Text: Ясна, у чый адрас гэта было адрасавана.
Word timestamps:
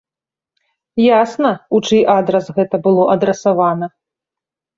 Ясна, 1.21 1.51
у 1.75 1.81
чый 1.89 2.01
адрас 2.15 2.45
гэта 2.57 2.81
было 2.89 3.03
адрасавана. 3.17 3.93